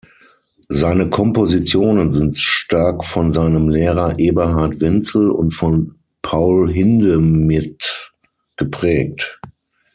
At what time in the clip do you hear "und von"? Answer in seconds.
5.29-5.93